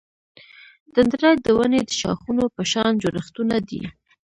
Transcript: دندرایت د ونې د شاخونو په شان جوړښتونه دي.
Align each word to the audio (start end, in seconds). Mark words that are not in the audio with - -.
دندرایت 0.95 1.39
د 1.43 1.47
ونې 1.57 1.81
د 1.87 1.91
شاخونو 1.99 2.43
په 2.55 2.61
شان 2.71 2.91
جوړښتونه 3.01 3.55
دي. 3.69 3.83